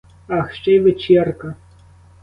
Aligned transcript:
Ах, 0.27 0.53
ще 0.55 0.71
й 0.75 0.79
вечірка! 0.79 1.55